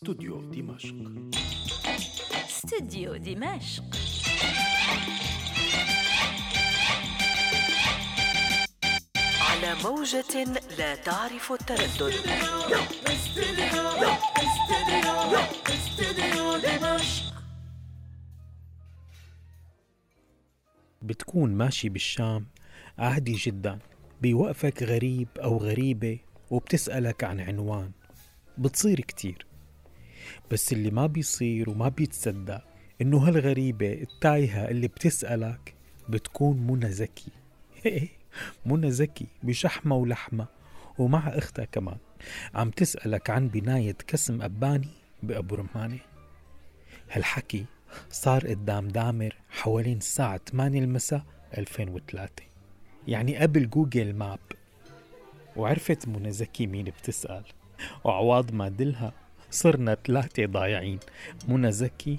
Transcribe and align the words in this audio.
استوديو 0.00 0.40
دمشق 0.40 0.94
استوديو 2.32 3.16
دمشق 3.16 3.84
على 9.40 9.74
موجة 9.84 10.44
لا 10.78 10.94
تعرف 10.94 11.52
التردد. 11.52 12.14
بتكون 21.02 21.54
ماشي 21.54 21.88
بالشام 21.88 22.46
عادي 22.98 23.32
جدا 23.32 23.78
بيوقفك 24.20 24.82
غريب 24.82 25.28
أو 25.38 25.56
غريبة 25.56 26.18
وبتسألك 26.50 27.24
عن 27.24 27.40
عنوان. 27.40 27.92
بتصير 28.58 29.00
كتير. 29.00 29.49
بس 30.50 30.72
اللي 30.72 30.90
ما 30.90 31.06
بيصير 31.06 31.70
وما 31.70 31.88
بيتصدق 31.88 32.64
إنه 33.00 33.18
هالغريبة 33.18 33.92
التايهة 33.92 34.68
اللي 34.68 34.88
بتسألك 34.88 35.74
بتكون 36.08 36.56
منى 36.66 36.92
زكي. 36.92 37.32
منى 38.66 38.90
زكي 38.90 39.26
بشحمة 39.42 39.96
ولحمة 39.96 40.46
ومع 40.98 41.28
أختها 41.28 41.64
كمان. 41.64 41.96
عم 42.54 42.70
تسألك 42.70 43.30
عن 43.30 43.48
بناية 43.48 43.96
كسم 44.06 44.42
أباني 44.42 44.88
بأبو 45.22 45.54
رمانة 45.54 45.98
هالحكي 47.10 47.64
صار 48.10 48.46
قدام 48.46 48.88
دامر 48.88 49.36
حوالين 49.50 49.96
الساعة 49.96 50.40
8 50.50 50.80
المساء 50.80 51.22
2003 51.58 52.44
يعني 53.08 53.36
قبل 53.36 53.70
جوجل 53.70 54.14
ماب. 54.14 54.38
وعرفت 55.56 56.08
منى 56.08 56.32
زكي 56.32 56.66
مين 56.66 56.84
بتسأل. 56.84 57.44
وعواض 58.04 58.52
ما 58.52 58.68
دلها 58.68 59.12
صرنا 59.50 59.94
ثلاثة 59.94 60.46
ضايعين 60.46 60.98
منى 61.48 61.72
زكي 61.72 62.18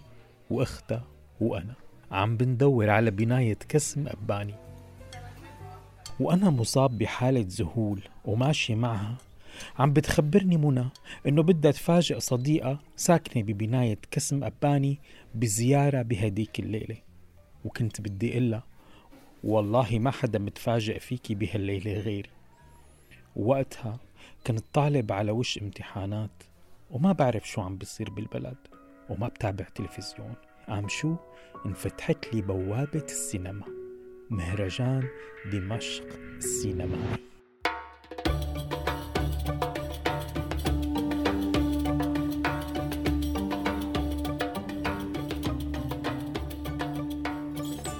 وأختها 0.50 1.04
وأنا. 1.42 1.74
عم 2.12 2.38
بندور 2.38 2.90
على 2.90 3.12
بناية 3.12 3.58
كسم 3.70 4.08
أباني. 4.08 4.54
وأنا 6.20 6.50
مصاب 6.50 6.98
بحالة 6.98 7.46
ذهول 7.48 8.02
وماشي 8.26 8.76
معها. 8.76 9.18
عم 9.80 9.94
بتخبرني 9.94 10.58
منى 10.58 10.86
إنه 11.28 11.44
بدها 11.44 11.72
تفاجئ 11.72 12.20
صديقة 12.20 12.80
ساكنة 12.96 13.44
ببناية 13.44 13.98
كسم 14.12 14.44
أباني 14.44 15.00
بزيارة 15.36 16.02
بهديك 16.02 16.60
الليلة. 16.60 16.98
وكنت 17.66 18.02
بدي 18.02 18.38
إلا 18.38 18.62
والله 19.44 20.00
ما 20.00 20.12
حدا 20.12 20.40
متفاجئ 20.40 21.00
فيكي 21.00 21.36
بهالليلة 21.36 21.94
غيري. 21.94 22.30
ووقتها 23.36 24.00
كنت 24.48 24.64
طالب 24.74 25.12
على 25.12 25.32
وش 25.32 25.58
امتحانات. 25.58 26.30
وما 26.92 27.12
بعرف 27.12 27.50
شو 27.50 27.62
عم 27.62 27.78
بيصير 27.78 28.10
بالبلد 28.10 28.58
وما 29.10 29.28
بتابع 29.28 29.66
تلفزيون. 29.76 30.34
عم 30.68 30.88
شو؟ 30.88 31.16
انفتحت 31.66 32.34
لي 32.34 32.42
بوابة 32.42 33.04
السينما. 33.04 33.66
مهرجان 34.30 35.08
دمشق 35.52 36.08
السينمائي 36.38 37.16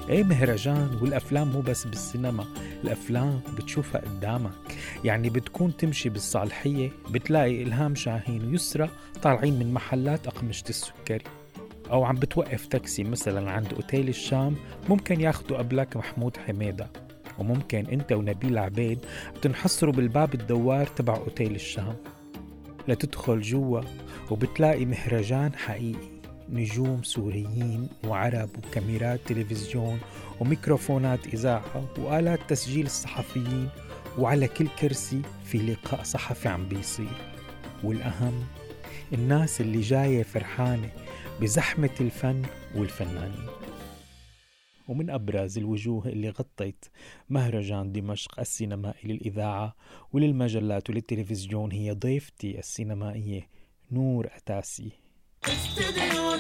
إيه 0.10 0.24
مهرجان؟ 0.24 1.00
والأفلام 1.02 1.48
مو 1.48 1.62
بس 1.62 1.88
بالسينما. 1.88 2.46
الأفلام 2.84 3.42
بتشوفها 3.58 4.02
قدامك. 4.02 4.78
يعني 5.04 5.30
بتكون 5.30 5.78
تمشي 5.78 6.10
بالصالحية 6.10 6.92
بتلاقي 7.10 7.64
إلهام 7.64 7.96
شاهين 7.96 8.48
ويسرى 8.52 8.90
طالعين 9.22 9.60
من 9.60 9.74
محلات 9.74 10.28
أقمشة 10.28 10.70
السكري. 10.70 11.24
أو 11.92 12.04
عم 12.04 12.16
بتوقف 12.16 12.66
تاكسي 12.66 13.04
مثلا 13.04 13.52
عند 13.52 13.74
أوتيل 13.74 14.10
الشام 14.10 14.56
ممكن 14.90 15.22
ياخدوا 15.22 15.58
قبلك 15.58 15.98
محمود 15.98 16.38
حميدة. 16.38 16.90
وممكن 17.40 17.86
أنت 17.86 18.12
ونبيل 18.12 18.58
عبيد 18.58 19.00
تنحصروا 19.42 19.94
بالباب 19.94 20.34
الدوار 20.34 20.88
تبع 20.88 21.16
أوتيل 21.16 21.56
الشام. 21.56 21.96
لتدخل 22.88 23.42
جوا 23.42 23.82
وبتلاقي 24.32 24.86
مهرجان 24.86 25.56
حقيقي. 25.56 26.11
نجوم 26.52 27.04
سوريين 27.04 27.90
وعرب 28.08 28.50
وكاميرات 28.58 29.20
تلفزيون 29.26 30.00
وميكروفونات 30.40 31.28
إذاعة 31.28 31.90
وآلات 31.98 32.40
تسجيل 32.50 32.86
الصحفيين 32.86 33.70
وعلى 34.18 34.48
كل 34.48 34.68
كرسي 34.68 35.22
في 35.46 35.58
لقاء 35.58 36.04
صحفي 36.04 36.50
عم 36.50 36.68
بيصير. 36.70 37.32
والأهم 37.84 38.44
الناس 39.14 39.62
اللي 39.62 39.82
جاية 39.82 40.24
فرحانة 40.24 40.90
بزحمة 41.42 41.96
الفن 42.02 42.42
والفنانين. 42.76 43.48
ومن 44.88 45.10
أبرز 45.10 45.58
الوجوه 45.58 46.08
اللي 46.08 46.30
غطت 46.30 46.92
مهرجان 47.30 47.92
دمشق 47.92 48.40
السينمائي 48.40 49.14
للإذاعة 49.14 49.76
وللمجلات 50.14 50.90
وللتلفزيون 50.90 51.72
هي 51.72 51.92
ضيفتي 51.92 52.60
السينمائية 52.60 53.48
نور 53.92 54.30
أتاسي 54.36 54.92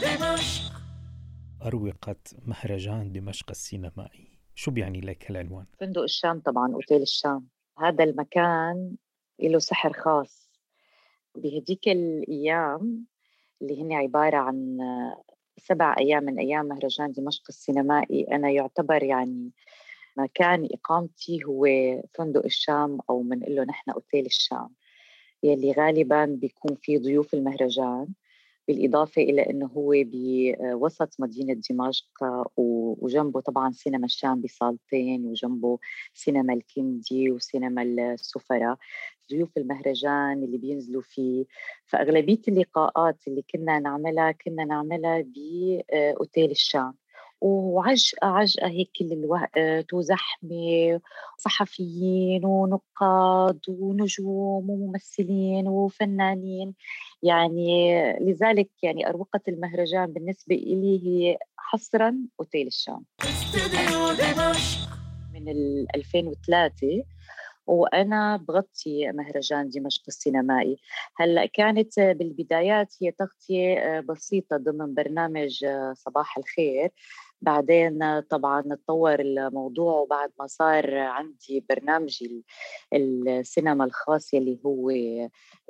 دمشق 0.01 0.71
أروقة 1.65 2.15
مهرجان 2.45 3.11
دمشق 3.11 3.49
السينمائي. 3.49 4.27
شو 4.55 4.71
بيعني 4.71 5.01
لك 5.01 5.31
هالعنوان؟ 5.31 5.65
فندق 5.79 6.01
الشام 6.01 6.39
طبعا 6.39 6.73
أوتيل 6.73 7.01
الشام. 7.01 7.47
هذا 7.77 8.03
المكان 8.03 8.95
له 9.39 9.59
سحر 9.59 9.93
خاص. 9.93 10.49
بهديك 11.35 11.87
الأيام 11.87 13.05
اللي 13.61 13.81
هن 13.81 13.93
عبارة 13.93 14.37
عن 14.37 14.77
سبع 15.57 15.95
أيام 15.99 16.23
من 16.23 16.39
أيام 16.39 16.65
مهرجان 16.65 17.11
دمشق 17.11 17.43
السينمائي 17.49 18.23
أنا 18.23 18.49
يعتبر 18.49 19.03
يعني 19.03 19.51
مكان 20.17 20.67
إقامتي 20.71 21.43
هو 21.45 21.65
فندق 22.13 22.45
الشام 22.45 22.99
أو 23.09 23.21
بنقول 23.21 23.55
له 23.55 23.63
نحن 23.63 23.91
أوتيل 23.91 24.25
الشام. 24.25 24.69
يلي 25.43 25.71
غالبا 25.71 26.25
بيكون 26.25 26.75
في 26.75 26.97
ضيوف 26.97 27.33
المهرجان. 27.33 28.07
بالإضافة 28.67 29.21
إلى 29.21 29.41
أنه 29.41 29.65
هو 29.67 29.93
بوسط 29.95 31.15
مدينة 31.19 31.61
دمشق 31.69 32.07
وجنبه 32.57 33.39
طبعا 33.39 33.71
سينما 33.71 34.05
الشام 34.05 34.41
بصالتين 34.41 35.25
وجنبه 35.25 35.79
سينما 36.13 36.53
الكندي 36.53 37.31
وسينما 37.31 37.81
السفرة 37.83 38.77
ضيوف 39.31 39.57
المهرجان 39.57 40.43
اللي 40.43 40.57
بينزلوا 40.57 41.01
فيه. 41.01 41.45
فأغلبية 41.85 42.41
اللقاءات 42.47 43.27
اللي 43.27 43.41
كنا 43.53 43.79
نعملها 43.79 44.31
كنا 44.31 44.65
نعملها 44.65 45.21
بأوتيل 45.21 46.51
الشام. 46.51 47.00
وعجقة 47.41 48.27
عجقة 48.27 48.67
هيك 48.67 48.89
كل 48.99 49.13
الوقت 49.13 49.93
وزحمة 49.93 51.01
صحفيين 51.37 52.45
ونقاد 52.45 53.59
ونجوم 53.69 54.69
وممثلين 54.69 55.67
وفنانين. 55.67 56.73
يعني 57.23 57.93
لذلك 58.19 58.69
يعني 58.83 59.07
أروقة 59.09 59.39
المهرجان 59.47 60.13
بالنسبة 60.13 60.55
إلي 60.55 61.01
هي 61.07 61.37
حصرا 61.57 62.17
أوتيل 62.39 62.67
الشام. 62.67 63.05
من 65.33 65.49
2003 65.95 67.03
وأنا 67.67 68.37
بغطي 68.37 69.11
مهرجان 69.11 69.69
دمشق 69.69 70.01
السينمائي. 70.07 70.77
هلأ 71.15 71.45
كانت 71.45 71.99
بالبدايات 71.99 72.93
هي 73.01 73.11
تغطية 73.11 73.99
بسيطة 73.99 74.57
ضمن 74.57 74.93
برنامج 74.93 75.65
صباح 75.93 76.37
الخير. 76.37 76.91
بعدين 77.41 78.19
طبعا 78.19 78.61
تطور 78.61 79.19
الموضوع 79.19 79.93
وبعد 79.93 80.31
ما 80.39 80.47
صار 80.47 80.97
عندي 80.97 81.65
برنامجي 81.69 82.45
السينما 82.93 83.85
الخاص 83.85 84.33
يلي 84.33 84.59
هو 84.65 84.91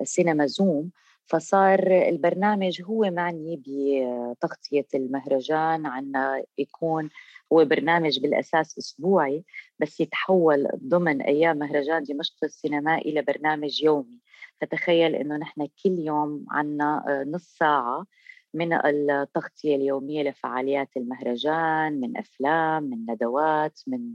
سينما 0.04 0.46
زوم 0.46 0.92
فصار 1.26 1.88
البرنامج 2.10 2.82
هو 2.82 3.02
معني 3.12 3.64
بتغطية 3.68 4.88
المهرجان 4.96 5.86
عنا 5.86 6.44
يكون 6.58 7.10
هو 7.54 7.66
برنامج 7.66 8.20
بالأساس 8.20 8.78
أسبوعي 8.78 9.44
بس 9.80 10.00
يتحول 10.00 10.68
ضمن 10.88 11.22
أيام 11.22 11.58
مهرجان 11.58 12.04
دمشق 12.04 12.36
السينمائي 12.44 13.12
إلى 13.12 13.22
برنامج 13.22 13.84
يومي. 13.84 14.20
فتخيل 14.62 15.16
أنه 15.16 15.38
نحن 15.38 15.68
كل 15.84 16.00
يوم 16.00 16.46
عنا 16.50 17.04
نص 17.28 17.58
ساعة 17.58 18.06
من 18.54 18.74
التغطية 18.74 19.76
اليومية 19.76 20.24
لفعاليات 20.24 20.90
المهرجان 20.98 22.00
من 22.00 22.18
أفلام 22.18 22.84
من 22.84 23.06
ندوات 23.10 23.80
من 23.88 24.14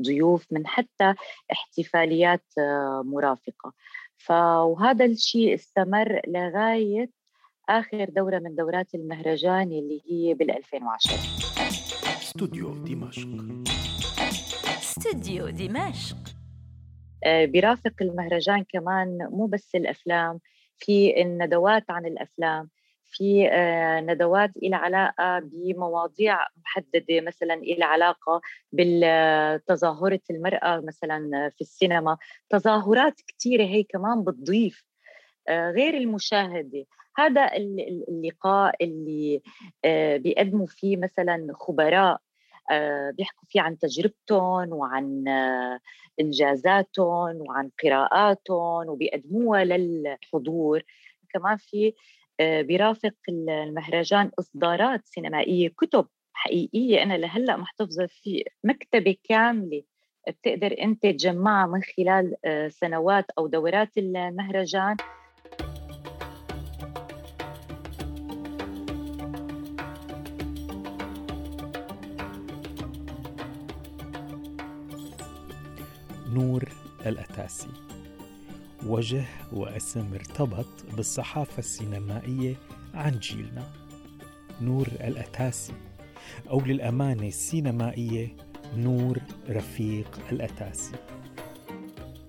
ضيوف 0.00 0.46
من 0.50 0.66
حتى 0.66 1.14
احتفاليات 1.52 2.44
مرافقة. 3.04 3.72
فهذا 4.16 5.04
الشيء 5.04 5.54
استمر 5.54 6.20
لغاية 6.28 7.10
آخر 7.68 8.04
دورة 8.04 8.38
من 8.38 8.54
دورات 8.54 8.94
المهرجان 8.94 9.72
اللي 9.72 10.02
هي 10.06 10.34
بال 10.34 10.50
2010 10.50 11.14
استوديو 12.22 12.74
دمشق. 12.74 13.28
استوديو 14.66 15.48
دمشق. 15.48 16.16
برافق 17.26 17.92
المهرجان 18.00 18.64
كمان 18.68 19.28
مو 19.30 19.46
بس 19.46 19.74
الأفلام 19.74 20.40
في 20.78 21.22
الندوات 21.22 21.90
عن 21.90 22.06
الأفلام 22.06 22.70
في 23.12 23.48
آه، 23.52 24.00
ندوات 24.00 24.56
إلى 24.56 24.76
علاقة 24.76 25.38
بمواضيع 25.38 26.38
محددة 26.56 27.20
مثلا 27.20 27.54
إلى 27.54 27.84
علاقة 27.84 28.40
بالتظاهرة 28.72 30.20
المرأة 30.30 30.80
مثلا 30.80 31.50
في 31.56 31.60
السينما. 31.60 32.16
تظاهرات 32.50 33.20
كثيرة 33.28 33.64
هي 33.64 33.82
كمان 33.82 34.24
بتضيف 34.24 34.84
آه، 35.48 35.70
غير 35.70 35.94
المشاهدة. 35.96 36.86
هذا 37.16 37.50
اللقاء 38.08 38.84
اللي 38.84 39.42
آه، 39.84 40.16
بيقدموا 40.16 40.66
فيه 40.66 40.96
مثلا 40.96 41.46
خبراء 41.54 42.20
بيحكوا 43.16 43.48
فيه 43.48 43.60
عن 43.60 43.78
تجربتهم 43.78 44.72
وعن 44.72 45.24
إنجازاتهم 46.20 47.36
وعن 47.40 47.70
قراءاتهم 47.84 48.88
وبيقدموها 48.88 49.64
للحضور. 49.64 50.82
كمان 51.32 51.56
في 51.56 51.94
بيرافق 52.62 53.14
المهرجان 53.28 54.30
إصدارات 54.38 55.00
سينمائية 55.04 55.68
كتب 55.68 56.06
حقيقية. 56.32 57.02
أنا 57.02 57.14
لهلأ 57.14 57.56
محتفظة 57.56 58.06
في 58.06 58.44
مكتبة 58.64 59.16
كاملة. 59.24 59.82
بتقدر 60.28 60.76
أنت 60.80 61.02
تجمعها 61.02 61.66
من 61.66 61.80
خلال 61.82 62.34
آه، 62.44 62.68
سنوات 62.68 63.26
أو 63.38 63.46
دورات 63.46 63.98
المهرجان. 63.98 64.96
نور 76.32 76.68
الأتاسي. 77.06 77.91
وجه 78.86 79.24
واسم 79.52 80.14
ارتبط 80.14 80.66
بالصحافة 80.96 81.58
السينمائية 81.58 82.54
عن 82.94 83.18
جيلنا 83.18 83.72
نور 84.60 84.86
الأتاسي 84.86 85.72
أو 86.50 86.60
للأمانة 86.60 87.26
السينمائية 87.26 88.36
نور 88.76 89.18
رفيق 89.48 90.18
الأتاسي. 90.32 90.94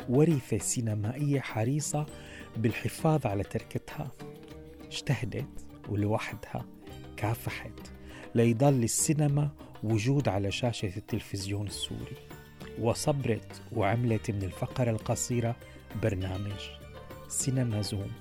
ورثة 0.09 0.57
سينمائية 0.57 1.39
حريصة 1.39 2.05
بالحفاظ 2.57 3.27
على 3.27 3.43
تركتها 3.43 4.11
اجتهدت 4.87 5.65
ولوحدها 5.89 6.65
كافحت 7.17 7.91
ليضل 8.35 8.83
السينما 8.83 9.49
وجود 9.83 10.27
على 10.27 10.51
شاشة 10.51 10.97
التلفزيون 10.97 11.67
السوري. 11.67 12.17
وصبرت 12.79 13.61
وعملت 13.71 14.31
من 14.31 14.43
الفقرة 14.43 14.91
القصيرة 14.91 15.55
برنامج 16.03 16.69
سينما 17.27 17.81
زوم 17.81 18.11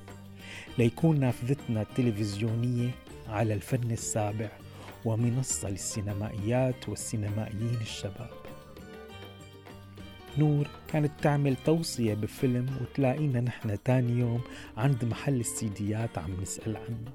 ليكون 0.78 1.20
نافذتنا 1.20 1.82
التلفزيونية 1.82 2.90
على 3.28 3.54
الفن 3.54 3.90
السابع 3.90 4.48
ومنصة 5.04 5.70
للسينمائيات 5.70 6.88
والسينمائيين 6.88 7.78
الشباب. 7.80 8.30
نور 10.38 10.66
كانت 10.88 11.12
تعمل 11.22 11.56
توصية 11.56 12.14
بفيلم 12.14 12.66
وتلاقينا 12.80 13.40
نحن 13.40 13.82
تاني 13.82 14.20
يوم 14.20 14.40
عند 14.76 15.04
محل 15.04 15.40
السيديات 15.40 16.18
عم 16.18 16.40
نسأل 16.42 16.76
عنه. 16.76 17.12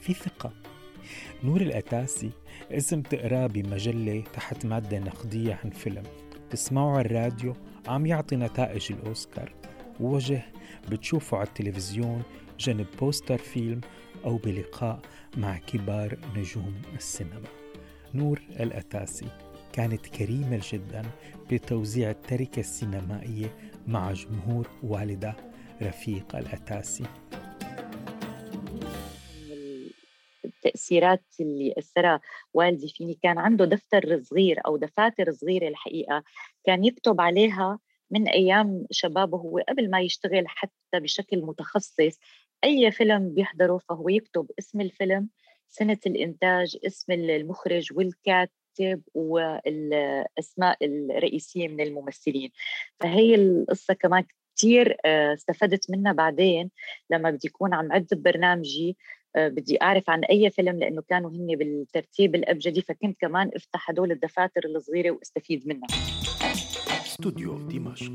في 0.00 0.14
ثقة. 0.14 0.52
نور 1.44 1.60
الأتاسي 1.60 2.30
اسم 2.70 3.02
تقراه 3.02 3.46
بمجلة 3.46 4.24
تحت 4.34 4.66
مادة 4.66 4.98
نقدية 4.98 5.58
عن 5.64 5.70
فيلم. 5.70 6.02
تسمعه 6.50 6.90
على 6.90 7.06
الراديو 7.06 7.56
عم 7.88 8.06
يعطي 8.06 8.36
نتائج 8.36 8.92
الأوسكار. 8.92 9.52
وجه 10.00 10.42
بتشوفه 10.90 11.36
على 11.36 11.46
التلفزيون 11.46 12.22
جنب 12.58 12.86
بوستر 13.00 13.38
فيلم 13.38 13.80
أو 14.24 14.36
بلقاء 14.36 15.00
مع 15.36 15.58
كبار 15.58 16.18
نجوم 16.36 16.82
السينما. 16.94 17.48
نور 18.14 18.40
الأتاسي 18.60 19.28
كانت 19.72 20.06
كريمة 20.06 20.60
جدا 20.72 21.02
بتوزيع 21.50 22.10
التركة 22.10 22.60
السينمائية 22.60 23.56
مع 23.86 24.12
جمهور 24.12 24.68
والدة 24.82 25.36
رفيق 25.82 26.36
الأتاسي. 26.36 27.04
التأثيرات 30.44 31.24
اللي 31.40 31.74
أثرها 31.78 32.20
والدي 32.54 32.88
فيني 32.88 33.18
كان 33.22 33.38
عنده 33.38 33.64
دفتر 33.64 34.22
صغير 34.22 34.60
أو 34.66 34.76
دفاتر 34.76 35.32
صغيرة 35.32 35.68
الحقيقة 35.68 36.22
كان 36.64 36.84
يكتب 36.84 37.20
عليها 37.20 37.78
من 38.10 38.28
أيام 38.28 38.86
شبابه 38.90 39.38
هو 39.38 39.58
قبل 39.68 39.90
ما 39.90 40.00
يشتغل 40.00 40.48
حتى 40.48 41.00
بشكل 41.00 41.42
متخصص 41.42 42.18
أي 42.64 42.90
فيلم 42.90 43.34
بيحضره 43.34 43.78
فهو 43.78 44.08
يكتب 44.08 44.50
اسم 44.58 44.80
الفيلم 44.80 45.28
سنة 45.68 45.98
الإنتاج 46.06 46.76
اسم 46.86 47.12
المخرج 47.12 47.88
والكاتب 47.92 49.02
والأسماء 49.14 50.78
الرئيسية 50.82 51.68
من 51.68 51.80
الممثلين. 51.80 52.50
فهي 53.00 53.34
القصة 53.34 53.94
كمان 53.94 54.24
كثير 54.56 54.96
آه، 55.04 55.34
استفدت 55.34 55.90
منها 55.90 56.12
بعدين 56.12 56.70
لما 57.10 57.30
بدي 57.30 57.48
يكون 57.48 57.74
عم 57.74 57.92
عد 57.92 58.08
برنامجي 58.12 58.96
آه، 59.36 59.48
بدي 59.48 59.82
أعرف 59.82 60.10
عن 60.10 60.24
أي 60.24 60.50
فيلم 60.50 60.78
لأنه 60.78 61.02
كانوا 61.02 61.30
هن 61.30 61.46
بالترتيب 61.56 62.34
الابجدي 62.34 62.82
فكنت 62.82 63.20
كمان 63.20 63.50
أفتح 63.54 63.90
هدول 63.90 64.12
الدفاتر 64.12 64.60
الصغيرة 64.64 65.10
وأستفيد 65.10 65.68
منها. 65.68 65.86
استوديو 67.16 67.58
دمشق 67.58 68.12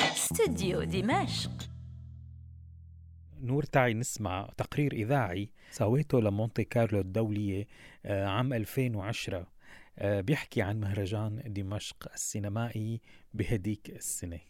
استوديو 0.00 0.82
دمشق 0.82 1.50
نور 3.40 3.62
تعي 3.62 3.94
نسمع 3.94 4.50
تقرير 4.56 4.92
إذاعي 4.92 5.50
سويته 5.70 6.20
لمونتي 6.20 6.64
كارلو 6.64 7.00
الدولية 7.00 7.66
آه، 8.04 8.26
عام 8.26 8.52
2010 8.52 9.46
آه، 9.98 10.20
بيحكي 10.20 10.62
عن 10.62 10.80
مهرجان 10.80 11.42
دمشق 11.46 12.12
السينمائي 12.14 13.00
بهديك 13.34 13.90
السنة. 13.90 14.40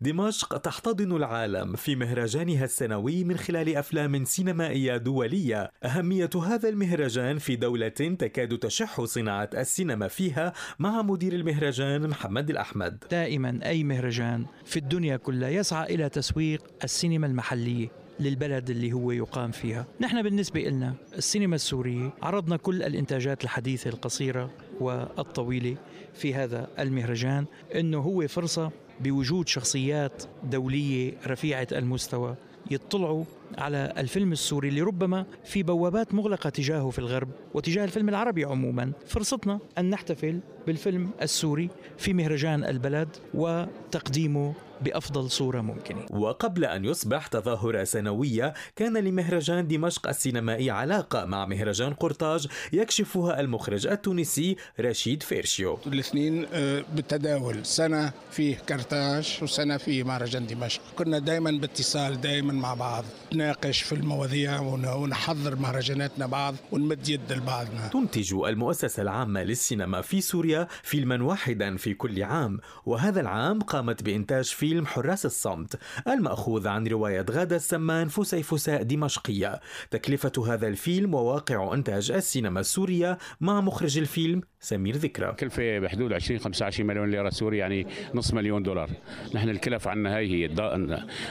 دمشق 0.00 0.56
تحتضن 0.56 1.16
العالم 1.16 1.76
في 1.76 1.96
مهرجانها 1.96 2.64
السنوي 2.64 3.24
من 3.24 3.36
خلال 3.36 3.76
أفلام 3.76 4.24
سينمائية 4.24 4.96
دولية. 4.96 5.70
أهمية 5.84 6.30
هذا 6.46 6.68
المهرجان 6.68 7.38
في 7.38 7.56
دولة 7.56 7.88
تكاد 7.88 8.58
تشح 8.58 9.04
صناعة 9.04 9.50
السينما 9.54 10.08
فيها 10.08 10.52
مع 10.78 11.02
مدير 11.02 11.32
المهرجان 11.32 12.08
محمد 12.08 12.50
الأحمد. 12.50 13.04
دائما 13.10 13.60
أي 13.64 13.84
مهرجان 13.84 14.46
في 14.64 14.76
الدنيا 14.76 15.16
كلها 15.16 15.48
يسعى 15.48 15.94
إلى 15.94 16.08
تسويق 16.08 16.62
السينما 16.84 17.26
المحلية 17.26 17.88
للبلد 18.20 18.70
اللي 18.70 18.92
هو 18.92 19.10
يقام 19.10 19.50
فيها. 19.50 19.86
نحن 20.00 20.22
بالنسبة 20.22 20.60
لنا 20.60 20.94
السينما 21.16 21.54
السورية 21.54 22.14
عرضنا 22.22 22.56
كل 22.56 22.82
الإنتاجات 22.82 23.44
الحديثة 23.44 23.90
القصيرة 23.90 24.50
والطويلة 24.80 25.76
في 26.14 26.34
هذا 26.34 26.68
المهرجان. 26.78 27.46
إنه 27.74 27.98
هو 27.98 28.28
فرصة 28.28 28.72
بوجود 29.00 29.48
شخصيات 29.48 30.22
دولية 30.42 31.12
رفيعة 31.26 31.68
المستوى 31.72 32.34
يطلعوا 32.70 33.24
على 33.58 33.92
الفيلم 33.98 34.32
السوري 34.32 34.68
اللي 34.68 34.80
ربما 34.80 35.26
في 35.44 35.62
بوابات 35.62 36.14
مغلقة 36.14 36.50
تجاهه 36.50 36.90
في 36.90 36.98
الغرب 36.98 37.28
وتجاه 37.54 37.84
الفيلم 37.84 38.08
العربي 38.08 38.44
عموما. 38.44 38.92
فرصتنا 39.06 39.58
أن 39.78 39.90
نحتفل 39.90 40.40
بالفيلم 40.66 41.10
السوري 41.22 41.70
في 41.98 42.12
مهرجان 42.12 42.64
البلد 42.64 43.08
وتقديمه 43.34 44.54
بأفضل 44.80 45.30
صورة 45.30 45.60
ممكنة. 45.60 46.06
وقبل 46.10 46.64
أن 46.64 46.84
يصبح 46.84 47.26
تظاهرة 47.26 47.84
سنوية 47.84 48.54
كان 48.76 48.96
لمهرجان 48.96 49.68
دمشق 49.68 50.08
السينمائي 50.08 50.70
علاقة 50.70 51.24
مع 51.24 51.46
مهرجان 51.46 51.94
قرطاج 51.94 52.46
يكشفها 52.72 53.40
المخرج 53.40 53.86
التونسي 53.86 54.56
رشيد 54.80 55.22
فيرشيو. 55.22 55.78
الاثنين 55.86 56.46
آه، 56.52 56.84
بالتداول 56.94 57.66
سنة 57.66 58.12
في 58.30 58.54
كرتاج 58.54 59.38
وسنة 59.42 59.76
في 59.76 60.04
مهرجان 60.04 60.46
دمشق. 60.46 60.80
كنا 60.96 61.18
دائما 61.18 61.50
باتصال 61.50 62.20
دائما 62.20 62.52
مع 62.52 62.74
بعض. 62.74 63.04
نناقش 63.34 63.82
في 63.82 63.92
المواضيع 63.94 64.60
ونحضر 64.60 65.56
مهرجاناتنا 65.56 66.26
بعض 66.26 66.54
ونمد 66.72 67.08
يد 67.08 67.32
لبعضنا. 67.32 67.88
تنتج 67.88 68.34
المؤسسة 68.34 69.02
العامة 69.02 69.42
للسينما 69.42 70.00
في 70.00 70.20
سوريا 70.20 70.68
فيلما 70.82 71.24
واحدا 71.24 71.76
في 71.76 71.94
كل 71.94 72.22
عام 72.22 72.60
وهذا 72.86 73.20
العام 73.20 73.60
قامت 73.60 74.02
بإنتاج 74.02 74.44
فيلم 74.44 74.86
حراس 74.86 75.26
الصمت 75.26 75.78
المأخوذ 76.08 76.68
عن 76.68 76.86
رواية 76.86 77.26
غادة 77.30 77.56
السمان 77.56 78.08
فسيفساء 78.08 78.82
دمشقية. 78.82 79.60
تكلفة 79.90 80.54
هذا 80.54 80.68
الفيلم 80.68 81.14
وواقع 81.14 81.74
إنتاج 81.74 82.10
السينما 82.10 82.60
السورية 82.60 83.18
مع 83.40 83.60
مخرج 83.60 83.98
الفيلم 83.98 84.40
سمير 84.64 84.96
ذكرى. 84.96 85.32
كلفة 85.32 85.78
بحدود 85.78 86.12
20 86.12 86.40
25 86.40 86.86
مليون 86.86 87.10
ليرة 87.10 87.30
سوري 87.30 87.58
يعني 87.58 87.86
نص 88.14 88.34
مليون 88.34 88.62
دولار. 88.62 88.90
نحن 89.34 89.48
الكلف 89.48 89.88
عنا 89.88 90.16
هاي 90.16 90.30
هي 90.30 90.48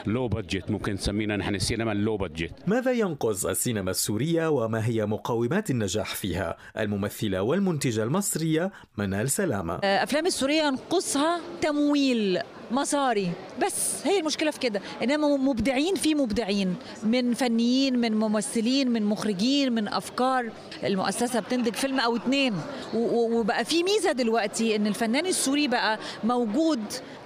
low 0.08 0.28
budget 0.28 0.72
ممكن 0.72 0.96
تسمينا 0.96 1.38
نحن 1.38 1.56
السينما 1.56 1.92
ال 1.92 1.98
low 1.98 2.18
budget 2.18 2.52
ماذا 2.68 2.92
ينقذ 2.92 3.48
السينما 3.48 3.92
السورية 3.92 4.48
وما 4.48 4.88
هي 4.88 5.06
مقومات 5.06 5.70
النجاح 5.70 6.16
فيها؟ 6.16 6.58
الممثلة 6.78 7.42
والمنتجة 7.42 8.04
المصرية 8.04 8.72
منال 8.98 9.30
سلامة. 9.30 9.76
أفلام 9.84 10.26
السورية 10.26 10.64
ينقصها 10.64 11.42
تمويل. 11.62 12.40
مصاري. 12.74 13.32
بس 13.66 14.08
هي 14.08 14.20
المشكلة 14.20 14.52
في 14.52 14.60
كده 14.60 14.82
إنما 15.04 15.38
مبدعين 15.38 15.96
في 15.96 16.16
مبدعين 16.16 16.76
من 17.04 17.34
فنيين 17.34 18.00
من 18.00 18.14
ممثلين 18.20 18.90
من 18.90 19.04
مخرجين 19.06 19.74
من 19.74 19.88
أفكار. 19.88 20.52
المؤسسة 20.84 21.40
بتنتج 21.40 21.74
فيلم 21.74 22.00
أو 22.00 22.16
اتنين 22.16 22.54
وبقى 22.96 23.66
في 23.66 23.84
ميزة 23.84 24.12
دلوقتي 24.12 24.76
إن 24.76 24.88
الفنان 24.88 25.26
السوري 25.26 25.68
بقى 25.68 26.00
موجود 26.24 26.80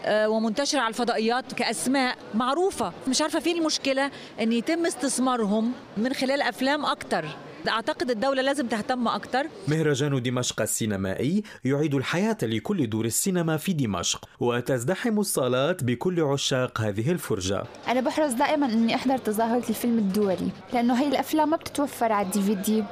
آه، 0.06 0.30
ومنتشر 0.30 0.80
على 0.80 0.88
الفضائيات 0.89 1.54
كأسماء 1.54 2.16
معروفة. 2.34 2.94
مش 3.08 3.22
عارفة 3.22 3.39
فين 3.39 3.58
المشكلة 3.58 4.12
إن 4.42 4.51
يتم 4.51 4.86
استثمارهم 4.86 5.72
من 5.98 6.13
خلال 6.13 6.42
أفلام 6.42 6.86
أكتر. 6.86 7.25
أعتقد 7.70 8.12
الدولة 8.12 8.42
لازم 8.42 8.68
تهتم 8.68 9.08
أكتر. 9.08 9.44
مهرجان 9.68 10.22
دمشق 10.22 10.62
السينمائي 10.62 11.44
يعيد 11.66 11.96
الحياة 11.96 12.38
لكل 12.44 12.90
دور 12.90 13.06
السينما 13.06 13.58
في 13.58 13.74
دمشق 13.74 14.26
وتزدحم 14.40 15.20
الصالات 15.20 15.84
بكل 15.84 16.22
عشاق 16.22 16.82
هذه 16.82 17.12
الفرجة. 17.12 17.64
أنا 17.88 18.02
بحرص 18.02 18.34
دائما 18.34 18.66
إني 18.66 18.96
أحضر 18.96 19.18
تظاهرة 19.18 19.70
الفيلم 19.70 19.98
الدولي 19.98 20.50
لأنه 20.74 21.02
هي 21.02 21.08
الأفلام 21.08 21.50
ما 21.50 21.58
بتتوفر 21.58 22.12
على 22.12 22.26
الدي 22.28 22.42
في 22.42 22.56
دي. 22.56 22.84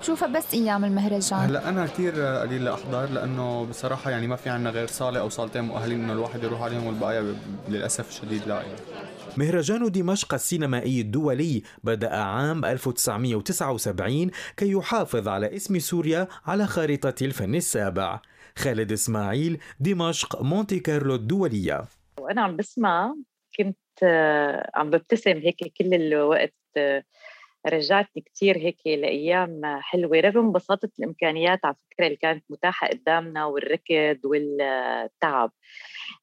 بشوفها 0.00 0.28
بس 0.28 0.54
أيام 0.54 0.84
المهرجان 0.84 1.38
هلا 1.38 1.68
أنا 1.68 1.86
كثير 1.86 2.22
قليل 2.22 2.64
لاحضر 2.64 3.10
لأنه 3.10 3.64
بصراحة 3.64 4.10
يعني 4.10 4.26
ما 4.26 4.36
في 4.36 4.50
عنا 4.50 4.70
غير 4.70 4.86
صالة 4.86 5.20
أو 5.20 5.28
صالتين 5.28 5.64
مؤهلين 5.64 6.04
إنه 6.04 6.12
الواحد 6.12 6.44
يروح 6.44 6.62
عليهم 6.62 6.86
والبقايا 6.86 7.34
للأسف 7.68 8.08
الشديد 8.08 8.48
لا 8.48 8.54
يعني. 8.54 8.78
مهرجان 9.36 9.90
دمشق 9.92 10.34
السينمائي 10.34 11.00
الدولي 11.00 11.62
بدأ 11.84 12.16
عام 12.16 12.64
1979 12.64 14.30
كي 14.56 14.70
يحافظ 14.72 15.28
على 15.28 15.56
اسم 15.56 15.78
سوريا 15.78 16.28
على 16.46 16.66
خارطة 16.66 17.14
الفن 17.24 17.54
السابع. 17.54 18.20
خالد 18.56 18.92
إسماعيل 18.92 19.60
دمشق 19.80 20.42
مونتي 20.42 20.78
كارلو 20.78 21.14
الدولية. 21.14 21.84
وأنا 22.20 22.42
عم 22.42 22.56
بسمع 22.56 23.14
كنت 23.58 23.76
آه، 24.02 24.70
عم 24.74 24.90
ببتسم 24.90 25.36
هيك 25.36 25.72
كل 25.78 25.94
الوقت 25.94 26.54
آه، 26.76 27.04
رجعتني 27.66 28.22
كتير 28.22 28.58
هيك 28.58 28.76
لأيام 28.86 29.60
حلوة 29.80 30.20
رغم 30.20 30.52
بساطه 30.52 30.88
الإمكانيات 30.98 31.64
على 31.64 31.74
فكرة 31.90 32.06
اللي 32.06 32.16
كانت 32.16 32.44
متاحة 32.50 32.88
قدامنا 32.88 33.44
والركض 33.46 34.18
والتعب. 34.24 35.52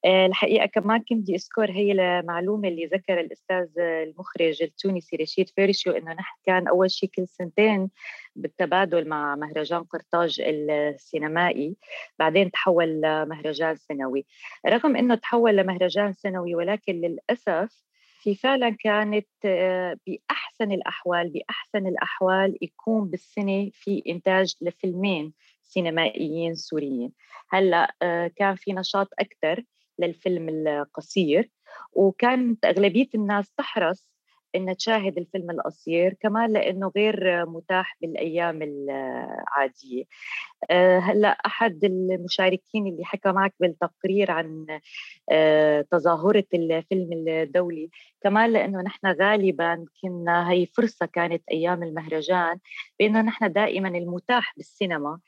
آه، 0.05 0.25
الحقيقة 0.25 0.65
كمان 0.65 0.99
كنت 0.99 1.19
بدي 1.21 1.35
أذكر 1.35 1.71
هي 1.71 1.91
المعلومة 1.91 2.67
اللي 2.67 2.85
ذكر 2.85 3.19
الأستاذ 3.19 3.79
المخرج 3.79 4.63
التونسي 4.63 5.15
رشيد 5.15 5.49
فيرشيو 5.49 5.93
إنه 5.93 6.13
نحن 6.13 6.37
كان 6.45 6.67
أول 6.67 6.91
شيء 6.91 7.09
كل 7.15 7.27
سنتين 7.27 7.89
بالتبادل 8.35 9.07
مع 9.09 9.35
مهرجان 9.35 9.83
قرطاج 9.83 10.41
السينمائي 10.41 11.75
بعدين 12.19 12.51
تحول 12.51 13.01
لمهرجان 13.01 13.75
سنوي. 13.75 14.25
رغم 14.67 14.95
إنه 14.95 15.15
تحول 15.15 15.57
لمهرجان 15.57 16.13
سنوي 16.13 16.55
ولكن 16.55 16.93
للأسف 16.93 17.87
في 18.19 18.35
فعلا 18.35 18.75
كانت 18.79 19.27
آه، 19.45 19.97
بأحسن 20.07 20.71
الأحوال 20.71 21.29
بأحسن 21.29 21.87
الأحوال 21.87 22.57
يكون 22.61 23.09
بالسنة 23.09 23.69
في 23.73 24.03
إنتاج 24.09 24.55
لفيلمين 24.61 25.33
سينمائيين 25.63 26.55
سوريين. 26.55 27.11
هلأ 27.49 27.95
آه، 28.01 28.31
كان 28.35 28.55
في 28.55 28.73
نشاط 28.73 29.07
أكثر 29.19 29.63
للفيلم 29.99 30.49
القصير 30.49 31.49
وكانت 31.93 32.65
أغلبية 32.65 33.07
الناس 33.15 33.51
تحرص 33.57 34.16
انها 34.57 34.73
تشاهد 34.73 35.17
الفيلم 35.17 35.51
القصير 35.51 36.13
كمان 36.13 36.53
لأنه 36.53 36.91
غير 36.95 37.45
متاح 37.45 37.97
بالأيام 38.01 38.61
العادية. 38.61 40.03
آه، 40.71 40.99
هلأ 40.99 41.29
أحد 41.29 41.83
المشاركين 41.83 42.87
اللي 42.87 43.05
حكى 43.05 43.31
معك 43.31 43.53
بالتقرير 43.59 44.31
عن 44.31 44.65
آه، 45.31 45.81
تظاهرة 45.91 46.45
الفيلم 46.53 47.09
الدولي 47.27 47.89
كمان 48.21 48.53
لأنه 48.53 48.81
نحن 48.81 49.07
غالبا 49.07 49.85
كنا 50.01 50.51
هي 50.51 50.65
فرصة 50.65 51.05
كانت 51.05 51.43
أيام 51.51 51.83
المهرجان 51.83 52.59
بأنه 52.99 53.21
نحن 53.21 53.51
دائما 53.53 53.89
المتاح 53.89 54.53
بالسينما 54.57 55.19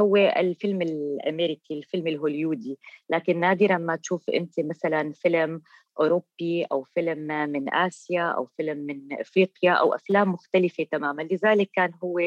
هو 0.00 0.16
الفيلم 0.16 0.82
الأمريكي 0.82 1.74
الفيلم 1.74 2.06
الهوليودي. 2.06 2.78
لكن 3.10 3.40
نادرا 3.40 3.78
ما 3.78 3.96
تشوف 3.96 4.30
أنت 4.30 4.60
مثلا 4.60 5.12
فيلم 5.12 5.62
أوروبي 6.00 6.64
أو 6.64 6.82
فيلم 6.82 7.50
من 7.50 7.74
آسيا 7.74 8.22
أو 8.22 8.46
فيلم 8.56 8.78
من 8.78 9.20
أفريقيا 9.20 9.72
أو 9.72 9.94
أفلام 9.94 10.32
مختلفة 10.32 10.84
تماما. 10.92 11.22
لذلك 11.22 11.70
كان 11.72 11.92
هو 12.04 12.18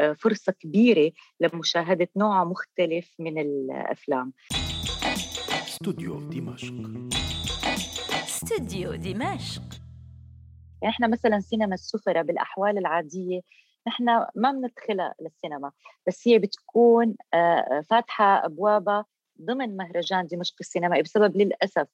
آه، 0.00 0.12
فرصة 0.12 0.52
كبيرة 0.52 1.12
لمشاهدة 1.40 2.08
نوع 2.16 2.44
مختلف 2.44 3.14
من 3.18 3.38
الأفلام. 3.38 4.32
استوديو 5.68 6.20
دمشق. 6.20 6.74
استوديو 8.12 8.94
دمشق. 8.94 9.62
يعني 10.82 10.94
إحنا 10.94 11.06
مثلا 11.08 11.40
سينما 11.40 11.74
السفرة 11.74 12.22
بالأحوال 12.22 12.78
العادية 12.78 13.40
نحن 13.86 14.04
ما 14.34 14.52
بندخلها 14.52 15.14
للسينما 15.20 15.72
بس 16.06 16.28
هي 16.28 16.38
بتكون 16.38 17.16
آه، 17.34 17.82
فاتحة 17.90 18.44
أبوابها 18.46 19.04
ضمن 19.42 19.76
مهرجان 19.76 20.26
دمشق 20.26 20.54
السينمائي 20.60 21.02
بسبب 21.02 21.36
للأسف 21.36 21.86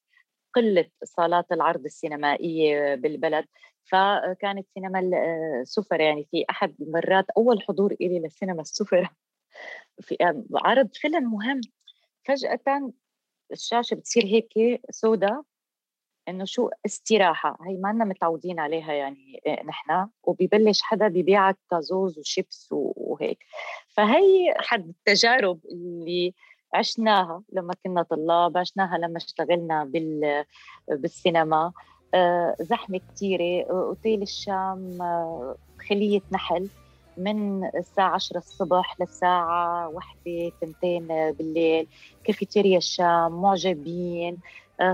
قلة 0.55 0.87
صالات 1.05 1.53
العرض 1.53 1.85
السينمائية 1.85 2.95
بالبلد. 2.95 3.45
فكانت 3.85 4.67
سينما 4.75 5.01
السفر 5.63 6.01
يعني 6.01 6.25
في 6.31 6.45
أحد 6.51 6.75
المرات 6.81 7.25
أول 7.37 7.63
حضور 7.63 7.93
إلي 7.93 8.19
للسينما 8.19 8.61
السفر. 8.63 9.09
في 10.01 10.17
آه، 10.21 10.45
عرض 10.55 10.89
فيلم 10.95 11.25
مهم. 11.33 11.61
فجأة 12.25 12.93
الشاشة 13.53 13.95
بتصير 13.95 14.25
هيك 14.25 14.81
سوداء. 14.91 15.43
إنه 16.29 16.45
شو 16.45 16.71
استراحة 16.87 17.59
هي 17.67 17.77
ما 17.77 17.93
متعودين 17.93 18.61
عليها 18.61 18.93
يعني 18.93 19.41
نحن 19.65 20.09
وبيبلش 20.23 20.83
حدا 20.83 21.09
بيبيعك 21.09 21.57
كازوز 21.71 22.19
وشيبس 22.19 22.69
وهيك. 22.73 23.39
فهي 23.89 24.55
حد 24.59 24.89
التجارب 24.89 25.59
اللي 25.73 26.35
عشناها 26.75 27.43
لما 27.53 27.75
كنا 27.85 28.03
طلاب 28.03 28.59
عشناها 28.59 28.99
لما 28.99 29.17
اشتغلنا 29.17 29.85
بال 29.85 30.45
بالسينما 30.89 31.73
آه، 32.15 32.57
زحمة 32.61 33.01
كثيره 33.15 33.71
اوتيل 33.71 34.23
الشام 34.23 35.03
آه، 35.03 35.57
خلية 35.89 36.23
نحل. 36.33 36.69
من 37.17 37.65
الساعة 37.65 38.15
10 38.15 38.39
الصبح 38.39 38.97
للساعة 39.01 39.89
واحدة 39.89 40.53
تنتين 40.61 41.07
بالليل 41.09 41.87
كافيتيريا 42.25 42.79
الشام 42.79 43.43
معجبين. 43.43 44.35
آه، 44.35 44.39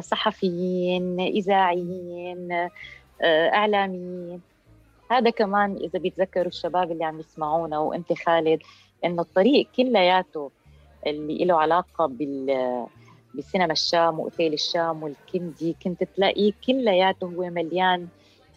صحفيين 0.00 1.20
إذاعيين 1.20 2.52
آه، 3.22 3.48
إعلاميين. 3.48 4.40
هذا 5.10 5.30
كمان 5.30 5.76
إذا 5.76 5.98
بيتذكروا 5.98 6.46
الشباب 6.46 6.92
اللي 6.92 7.04
عم 7.04 7.20
يسمعونا 7.20 7.78
وأنت 7.78 8.12
خالد 8.12 8.60
إنه 9.04 9.22
الطريق 9.22 9.68
كلياته 9.76 10.50
اللي 11.06 11.44
له 11.44 11.60
علاقة 11.60 12.06
بال 12.06 12.86
بسينما 13.34 13.72
الشام 13.72 14.20
وأوتيل 14.20 14.52
الشام 14.52 15.02
والكندي 15.02 15.76
كنت 15.82 16.04
تلاقيه 16.04 16.52
كلياته 16.66 17.24
هو 17.26 17.50
مليان 17.50 18.08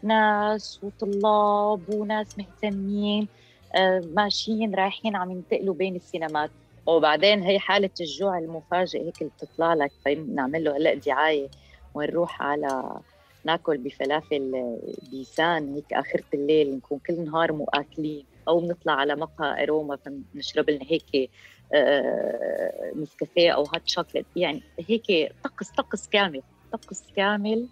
ناس 0.03 0.79
وطلاب 0.83 1.89
وناس 1.89 2.37
مهتمين 2.37 3.27
آه، 3.75 4.03
ماشيين 4.13 4.75
رايحين 4.75 5.15
عم 5.15 5.31
ينتقلوا 5.31 5.75
بين 5.75 5.95
السينمات. 5.95 6.51
وبعدين 6.85 7.43
هي 7.43 7.59
حالة 7.59 7.89
الجوع 8.01 8.37
المفاجئ 8.37 9.05
هيك 9.05 9.21
اللي 9.21 9.31
بتطلع 9.37 9.73
لك 9.73 9.91
فنعمل 10.05 10.63
له 10.63 10.77
هلأ 10.77 10.93
دعاية 10.93 11.47
ونروح 11.93 12.41
على 12.41 12.99
ناكل 13.45 13.77
بفلافل 13.77 14.77
بيسان 15.11 15.73
هيك 15.73 15.93
آخرة 15.93 16.23
الليل 16.33 16.75
نكون 16.75 16.99
كل 16.99 17.25
نهار 17.25 17.53
مؤكلين 17.53 18.25
أو 18.47 18.59
بنطلع 18.59 18.93
على 18.93 19.15
مقهى 19.15 19.63
أروما 19.63 19.97
فنشرب 20.33 20.69
لنا 20.69 20.85
هيك 20.89 21.29
آه، 21.73 22.91
نسكافيه 22.95 23.51
أو 23.51 23.63
hot 23.63 23.89
chocolate 23.89 24.25
يعني 24.35 24.63
هيك 24.89 25.31
طقس 25.43 25.71
طقس 25.71 26.07
كامل 26.07 26.41
طقس 26.71 27.03
كامل 27.15 27.67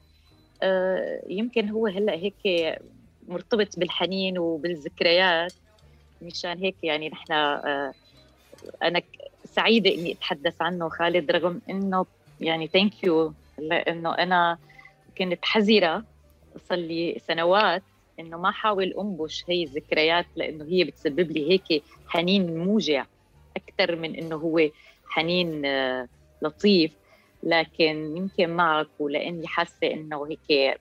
آه، 0.63 1.21
يمكن 1.27 1.69
هو 1.69 1.87
هلأ 1.87 2.13
هيك 2.13 2.77
مرتبط 3.27 3.79
بالحنين 3.79 4.37
وبالذكريات 4.37 5.53
مشان 6.21 6.57
هيك 6.57 6.75
يعني 6.83 7.09
نحن 7.09 7.33
آه، 7.33 7.93
أنا 8.83 9.01
سعيدة 9.45 9.89
إني 9.89 10.11
أتحدث 10.11 10.61
عنه 10.61 10.89
خالد 10.89 11.31
رغم 11.31 11.61
إنه 11.69 12.05
يعني 12.39 12.67
thank 12.67 13.03
you 13.03 13.33
لأنه 13.57 14.17
أنا 14.17 14.57
كنت 15.17 15.45
حذرة 15.45 16.03
صار 16.69 16.77
لي 16.77 17.21
سنوات 17.27 17.83
إنه 18.19 18.37
ما 18.37 18.49
احاول 18.49 18.93
أنبش 18.99 19.43
هي 19.49 19.63
الذكريات 19.63 20.25
لأنه 20.35 20.65
هي 20.65 20.83
بتسبب 20.83 21.31
لي 21.31 21.51
هيك 21.51 21.83
حنين 22.07 22.57
موجع 22.57 23.05
أكثر 23.57 23.95
من 23.95 24.15
إنه 24.15 24.35
هو 24.35 24.69
حنين 25.09 25.65
آه، 25.65 26.07
لطيف. 26.41 26.91
لكن 27.43 28.17
يمكن 28.17 28.49
معك 28.49 28.87
ولأني 28.99 29.47
حاسة 29.47 29.87
إنه 29.91 30.27
هيك 30.27 30.79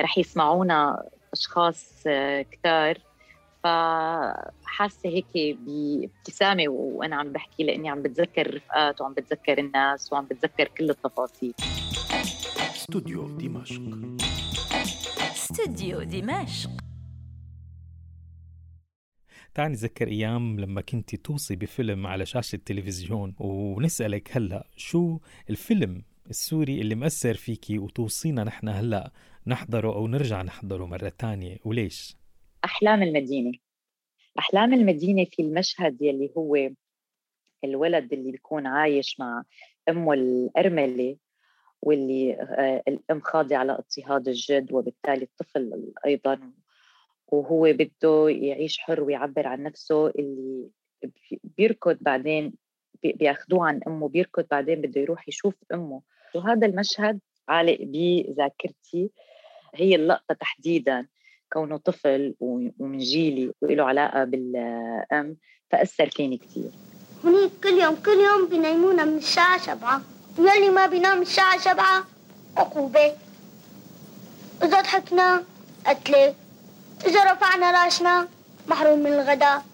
رح 0.00 0.18
يسمعونا 0.18 1.02
أشخاص 1.32 2.02
آه، 2.06 2.42
كتار. 2.42 2.98
فحاسة 3.66 5.08
هيك 5.08 5.58
بابتسامة 5.60 6.68
وأنا 6.68 7.16
عم 7.16 7.32
بحكي 7.32 7.64
لأني 7.64 7.88
عم 7.88 8.02
بتذكر 8.02 8.46
الرفقات 8.46 9.00
وعم 9.00 9.14
بتذكر 9.14 9.58
الناس 9.58 10.12
وعم 10.12 10.24
بتذكر 10.24 10.68
كل 10.68 10.90
التفاصيل. 10.90 11.54
استوديو 12.76 13.28
دمشق. 13.28 13.82
استوديو 15.20 16.02
دمشق. 16.02 16.70
تعال 19.54 19.72
نتذكر 19.72 20.08
أيام 20.08 20.60
لما 20.60 20.80
كنت 20.80 21.14
توصي 21.14 21.56
بفيلم 21.56 22.06
على 22.06 22.26
شاشة 22.26 22.56
التلفزيون 22.56 23.34
ونسألك 23.38 24.36
هلأ 24.36 24.66
شو 24.76 25.18
الفيلم 25.50 26.02
السوري 26.30 26.80
اللي 26.80 26.94
مأثر 26.94 27.34
فيكي 27.34 27.78
وتوصينا 27.78 28.44
نحن 28.44 28.68
هلأ 28.68 29.12
نحضره 29.46 29.94
أو 29.94 30.06
نرجع 30.06 30.42
نحضره 30.42 30.86
مرة 30.86 31.12
تانية؟ 31.18 31.58
وليش؟ 31.64 32.16
أحلام 32.66 33.02
المدينة. 33.02 33.52
أحلام 34.38 34.74
المدينة 34.74 35.24
في 35.24 35.42
المشهد 35.42 36.02
يلي 36.02 36.30
هو 36.36 36.70
الولد 37.64 38.12
اللي 38.12 38.32
بيكون 38.32 38.66
عايش 38.66 39.20
مع 39.20 39.42
أمه 39.88 40.12
الأرملة 40.12 41.16
واللي 41.82 42.34
آه، 42.34 42.82
الأم 42.88 43.20
خاضعة 43.20 43.58
على 43.58 43.72
اضطهاد 43.72 44.28
الجد 44.28 44.72
وبالتالي 44.72 45.22
الطفل 45.24 45.92
أيضا 46.06 46.52
وهو 47.28 47.72
بده 47.72 48.28
يعيش 48.28 48.78
حر 48.78 49.02
ويعبر 49.02 49.46
عن 49.46 49.62
نفسه 49.62 50.06
اللي 50.08 50.70
بيركض 51.44 51.98
بعدين 52.00 52.54
بياخذوه 53.02 53.66
عن 53.68 53.80
أمه 53.86 54.08
بيركض 54.08 54.46
بعدين 54.50 54.80
بده 54.80 55.00
يروح 55.00 55.28
يشوف 55.28 55.54
أمه. 55.72 56.02
وهذا 56.34 56.66
المشهد 56.66 57.20
عالق 57.48 57.78
بذاكرتي. 57.80 59.10
هي 59.74 59.94
اللقطة 59.94 60.34
تحديدا. 60.34 61.06
كونه 61.52 61.76
طفل 61.76 62.34
ومن 62.40 62.98
جيلي 62.98 63.52
وله 63.62 63.84
علاقة 63.84 64.24
بالأم 64.24 65.36
فأثر 65.70 66.10
فيني 66.10 66.36
كثير 66.36 66.70
هنيك 67.24 67.50
كل 67.62 67.68
يوم 67.68 67.94
كل 67.94 68.18
يوم 68.18 68.48
بينيمونا 68.48 69.04
من 69.04 69.16
الساعة 69.16 69.58
سبعة 69.58 70.02
ويلي 70.38 70.70
ما 70.70 70.86
بينام 70.86 71.22
الساعة 71.22 71.58
سبعة 71.58 72.04
عقوبة. 72.56 73.12
إذا 74.62 74.80
ضحكنا 74.80 75.44
قتلة 75.86 76.34
إذا 77.06 77.32
رفعنا 77.32 77.84
رأسنا 77.84 78.28
محروم 78.68 78.98
من 78.98 79.12
الغداء 79.12 79.64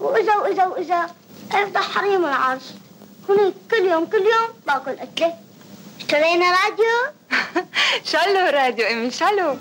وإذا 0.00 0.36
وإذا 0.36 0.66
وإذا 0.66 1.10
افتح 1.52 1.80
حريم 1.80 2.24
العرس 2.24 2.74
هنيك 3.28 3.54
كل 3.70 3.84
يوم 3.84 4.06
كل 4.06 4.18
يوم 4.18 4.48
باكل 4.66 4.90
أكلة 4.90 5.34
اشترينا 5.98 6.46
راديو؟ 6.50 6.96
شالو 8.10 8.46
راديو 8.50 8.86
امي 8.86 9.10
شالو 9.10 9.56